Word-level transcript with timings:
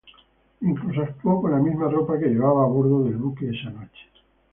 Incluso 0.61 1.03
actuó 1.03 1.39
con 1.43 1.51
la 1.51 1.59
misma 1.59 1.87
ropa 1.87 2.17
que 2.17 2.25
llevaba 2.29 2.63
a 2.63 2.67
bordo 2.67 3.03
del 3.03 3.17
buque 3.17 3.51
esa 3.51 3.69
noche. 3.69 4.01